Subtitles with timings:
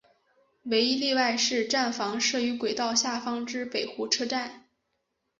[0.63, 4.65] 唯一例外是站房设于轨道下方之北湖车站。